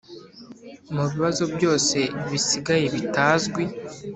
[0.93, 1.97] mubibazo byose
[2.29, 3.63] bisigaye bitazwi,